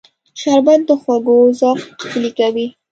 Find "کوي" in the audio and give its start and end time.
2.39-2.67